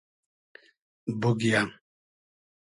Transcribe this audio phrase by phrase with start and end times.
[1.19, 1.59] بوگیۂ